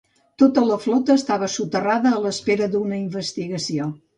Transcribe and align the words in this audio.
Tota 0.43 0.63
la 0.69 0.77
flota 0.85 1.17
estava 1.21 1.49
soterrada 1.57 2.15
a 2.15 2.25
l'espera 2.27 2.71
d'una 2.73 3.01
investigació. 3.05 3.93